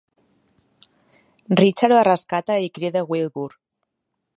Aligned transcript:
Richard 1.61 1.95
la 1.99 2.03
rescata 2.09 2.59
i 2.67 2.75
crida 2.79 3.09
Wilbur. 3.13 3.51